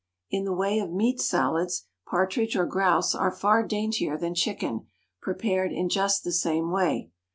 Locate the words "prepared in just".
5.21-6.23